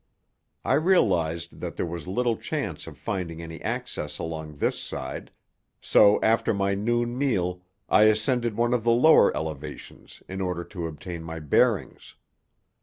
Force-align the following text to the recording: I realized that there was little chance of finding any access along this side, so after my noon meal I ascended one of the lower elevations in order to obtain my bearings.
I 0.65 0.73
realized 0.73 1.59
that 1.59 1.75
there 1.75 1.85
was 1.85 2.07
little 2.07 2.35
chance 2.35 2.87
of 2.87 2.97
finding 2.97 3.39
any 3.39 3.61
access 3.61 4.17
along 4.17 4.55
this 4.57 4.79
side, 4.79 5.29
so 5.79 6.19
after 6.23 6.55
my 6.55 6.73
noon 6.73 7.15
meal 7.15 7.61
I 7.87 8.05
ascended 8.05 8.57
one 8.57 8.73
of 8.73 8.83
the 8.83 8.89
lower 8.93 9.31
elevations 9.37 10.23
in 10.27 10.41
order 10.41 10.63
to 10.63 10.87
obtain 10.87 11.21
my 11.23 11.39
bearings. 11.39 12.15